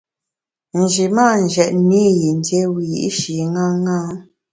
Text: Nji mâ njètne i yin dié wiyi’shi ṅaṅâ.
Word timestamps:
Nji 0.79 1.05
mâ 1.15 1.27
njètne 1.43 2.01
i 2.11 2.17
yin 2.21 2.39
dié 2.45 2.61
wiyi’shi 2.73 3.33
ṅaṅâ. 3.55 3.97